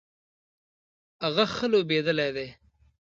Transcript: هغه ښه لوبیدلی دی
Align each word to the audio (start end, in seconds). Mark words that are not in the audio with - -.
هغه 1.23 1.43
ښه 1.53 1.65
لوبیدلی 1.71 2.29
دی 2.35 2.47